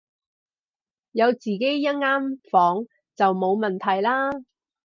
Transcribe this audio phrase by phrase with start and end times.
[1.11, 2.01] 有自己一間
[2.49, 4.31] 房就冇問題啦